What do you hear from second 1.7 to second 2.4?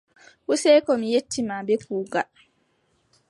kuugal.